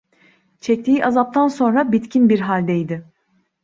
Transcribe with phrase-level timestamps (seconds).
[0.59, 3.05] Çektiği azaptan sonra bitkin bir halde idi.